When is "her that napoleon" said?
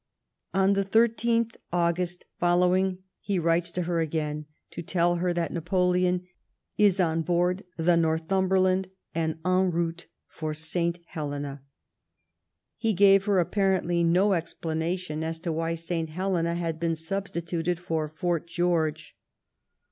5.17-6.25